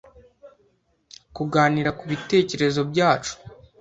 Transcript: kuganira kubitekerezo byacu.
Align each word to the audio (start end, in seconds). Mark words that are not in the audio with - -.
kuganira 1.35 1.89
kubitekerezo 1.99 2.79
byacu. 2.91 3.33